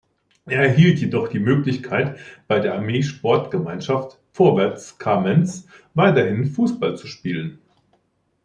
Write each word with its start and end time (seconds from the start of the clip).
Er 0.47 0.63
erhielt 0.63 0.97
jedoch 0.97 1.27
die 1.27 1.37
Möglichkeit, 1.37 2.17
bei 2.47 2.59
der 2.59 2.73
Armeesportgemeinschaft 2.73 4.17
Vorwärts 4.33 4.97
Kamenz 4.97 5.67
weiterhin 5.93 6.47
Fußball 6.47 6.97
zu 6.97 7.05
spielen. 7.05 7.59